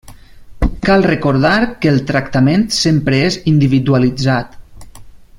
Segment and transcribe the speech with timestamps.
[0.85, 4.57] Cal recordar que el tractament sempre és individualitzat.